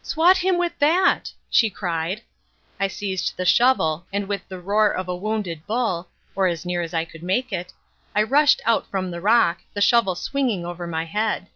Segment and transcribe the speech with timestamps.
[0.00, 2.22] "Swat him with that," she cried.
[2.80, 6.80] I seized the shovel, and with the roar of a wounded bull or as near
[6.80, 7.70] as I could make it
[8.16, 11.48] I rushed out from the rock, the shovel swung over my head.